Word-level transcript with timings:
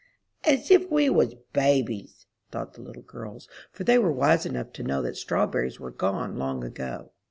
"As 0.43 0.71
if 0.71 0.89
we 0.89 1.11
was 1.11 1.35
babies," 1.53 2.25
thought 2.49 2.73
the 2.73 2.81
little 2.81 3.03
girls, 3.03 3.47
for 3.71 3.83
they 3.83 3.99
were 3.99 4.11
wise 4.11 4.47
enough 4.47 4.73
to 4.73 4.83
know 4.83 5.03
that 5.03 5.15
strawberries 5.15 5.79
were 5.79 5.91
gone 5.91 6.37
long 6.39 6.63
ago. 6.63 7.11